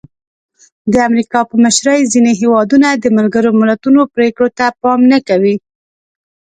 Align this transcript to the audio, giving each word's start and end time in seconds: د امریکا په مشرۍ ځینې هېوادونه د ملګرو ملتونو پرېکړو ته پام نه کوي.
د 0.91 0.93
امریکا 1.09 1.39
په 1.49 1.55
مشرۍ 1.63 2.01
ځینې 2.13 2.31
هېوادونه 2.41 2.87
د 2.93 3.05
ملګرو 3.17 3.49
ملتونو 3.61 4.01
پرېکړو 4.15 4.49
ته 4.57 4.65
پام 4.81 4.99
نه 5.11 5.19
کوي. 5.27 5.55